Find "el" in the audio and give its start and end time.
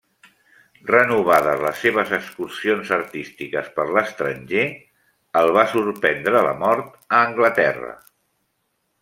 5.43-5.53